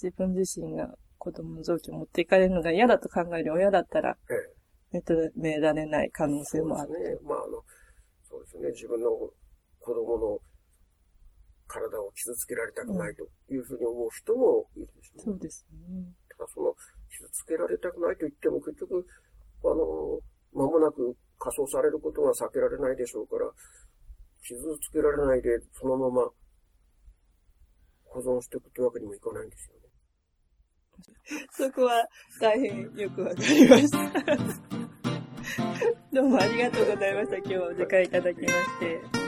[0.02, 4.18] 自分自身が子供の臓器を持っていかれるのが嫌だと考える親だったら、
[4.94, 5.02] 認
[5.36, 6.88] められない可能性もある。
[6.88, 7.20] そうですね。
[7.24, 7.64] まあ、あの、
[8.24, 8.70] そうですね。
[8.72, 9.10] 自分の
[9.80, 10.40] 子供の
[11.68, 13.24] 体を傷つけられたくないと
[13.54, 15.78] いうふうに思う人もいるでしょう、ね、そうですね。
[16.38, 16.74] ただその、
[17.10, 19.06] 傷つけられたくないと言っても結局、
[19.64, 20.20] あの、
[20.54, 23.50] 間もなく仮装されることは避けられないでしょうから、
[24.48, 26.30] 傷つけられないで、そのまま
[28.06, 29.82] 保存していくってわけにもいかないんですよね。
[31.52, 32.08] そこは
[32.40, 33.98] 大変よくわかりました。
[36.14, 37.38] どうもありがとうございました。
[37.38, 39.25] 今日はお時間いただきまして。